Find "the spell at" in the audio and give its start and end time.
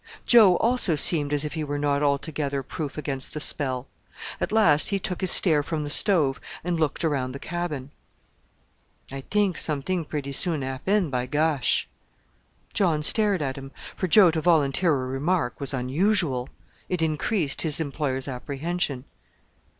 3.35-4.51